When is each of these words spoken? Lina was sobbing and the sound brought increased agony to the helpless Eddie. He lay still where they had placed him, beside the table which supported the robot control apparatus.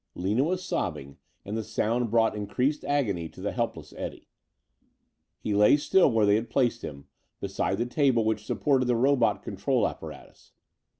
Lina 0.15 0.43
was 0.43 0.65
sobbing 0.65 1.17
and 1.45 1.55
the 1.55 1.63
sound 1.63 2.09
brought 2.09 2.35
increased 2.35 2.83
agony 2.85 3.29
to 3.29 3.39
the 3.39 3.51
helpless 3.51 3.93
Eddie. 3.95 4.27
He 5.37 5.53
lay 5.53 5.77
still 5.77 6.11
where 6.11 6.25
they 6.25 6.33
had 6.33 6.49
placed 6.49 6.81
him, 6.81 7.05
beside 7.39 7.77
the 7.77 7.85
table 7.85 8.25
which 8.25 8.43
supported 8.43 8.85
the 8.85 8.95
robot 8.95 9.43
control 9.43 9.87
apparatus. 9.87 10.53